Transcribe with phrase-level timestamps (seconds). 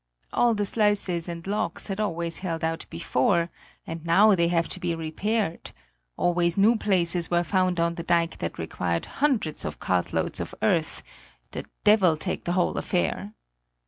[0.33, 3.51] All the sluices and locks had always held out before,
[3.85, 5.73] and now they have to be repaired;
[6.17, 11.03] always new places were found on the dike that required hundreds of cartloads of earth
[11.51, 13.35] the devil take the whole affair!